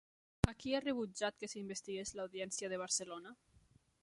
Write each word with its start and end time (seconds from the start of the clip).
A 0.51 0.53
qui 0.63 0.73
ha 0.77 0.79
rebutjat 0.85 1.37
que 1.43 1.51
s'investigués 1.53 2.15
l'Audiència 2.21 2.75
de 2.75 2.81
Barcelona? 2.87 3.37